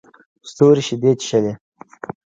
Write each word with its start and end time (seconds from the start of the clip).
ستورو 0.49 0.81
شیدې 0.87 1.11
چښلې 1.21 1.53